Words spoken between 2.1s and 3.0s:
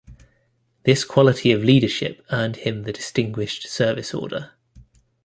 earned him the